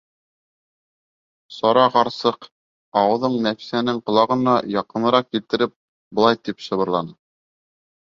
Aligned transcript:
Сара 1.57 1.81
ҡарсыҡ, 1.95 2.47
ауыҙын 3.01 3.35
Нәфисәнең 3.47 3.99
ҡолағына 4.07 4.55
яҡыныраҡ 4.77 5.29
килтереп, 5.35 5.75
былай 6.21 6.41
тип 6.49 6.65
шыбырланы: 6.69 7.15